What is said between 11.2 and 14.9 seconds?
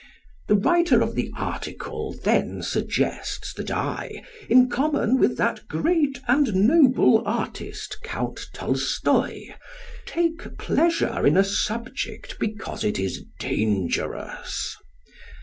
in a subject because it is dangerous.